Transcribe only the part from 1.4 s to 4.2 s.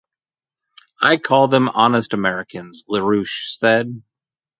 them honest Americans", LaRouche said.